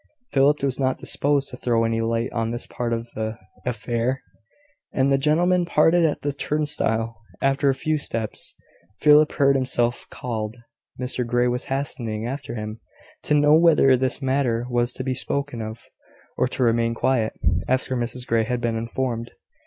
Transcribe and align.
Philip 0.31 0.63
was 0.63 0.79
not 0.79 0.97
disposed 0.97 1.49
to 1.49 1.55
throw 1.57 1.83
any 1.83 2.01
light 2.01 2.31
on 2.33 2.49
this 2.49 2.65
part 2.65 2.91
of 2.91 3.09
the 3.13 3.37
affair; 3.67 4.23
and 4.91 5.11
the 5.11 5.17
gentlemen 5.19 5.63
parted 5.63 6.03
at 6.05 6.23
the 6.23 6.33
turnstile. 6.33 7.21
After 7.39 7.69
a 7.69 7.75
few 7.75 7.99
steps, 7.99 8.55
Philip 9.01 9.31
heard 9.33 9.55
himself 9.55 10.07
called. 10.09 10.57
Mr 10.99 11.23
Grey 11.23 11.47
was 11.47 11.65
hastening 11.65 12.25
after 12.25 12.55
him, 12.55 12.79
to 13.25 13.35
know 13.35 13.53
whether 13.53 13.95
this 13.95 14.23
matter 14.23 14.65
was 14.71 14.91
to 14.93 15.03
be 15.03 15.13
spoken 15.13 15.61
of, 15.61 15.83
or 16.35 16.47
to 16.47 16.63
remain 16.63 16.95
quiet, 16.95 17.33
after 17.67 17.95
Mrs 17.95 18.25
Grey 18.25 18.43
had 18.45 18.59
been 18.59 18.75
informed. 18.77 19.29